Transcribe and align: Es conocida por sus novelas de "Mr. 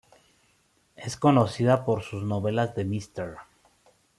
Es 0.95 1.15
conocida 1.15 1.85
por 1.85 2.01
sus 2.01 2.23
novelas 2.23 2.73
de 2.73 2.85
"Mr. 2.85 3.37